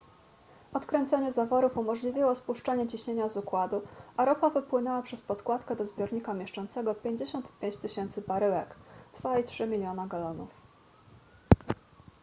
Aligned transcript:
odkręcenie 0.73 1.31
zaworów 1.31 1.77
umożliwiło 1.77 2.35
spuszczenie 2.35 2.87
ciśnienia 2.87 3.29
z 3.29 3.37
układu 3.37 3.81
a 4.17 4.25
ropa 4.25 4.49
wypłynęła 4.49 5.01
przez 5.01 5.21
podkładkę 5.21 5.75
do 5.75 5.85
zbiornika 5.85 6.33
mieszczącego 6.33 6.95
55 6.95 7.75
000 7.75 8.27
baryłek 8.27 8.75
2,3 9.13 9.67
miliona 9.67 10.07
galonów 10.07 10.49